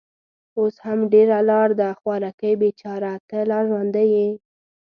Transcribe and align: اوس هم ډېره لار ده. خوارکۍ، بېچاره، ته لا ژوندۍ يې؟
اوس 0.59 0.75
هم 0.85 0.99
ډېره 1.13 1.39
لار 1.49 1.69
ده. 1.79 1.89
خوارکۍ، 1.99 2.53
بېچاره، 2.61 3.11
ته 3.29 3.37
لا 3.49 3.59
ژوندۍ 3.69 4.07
يې؟ 4.17 4.27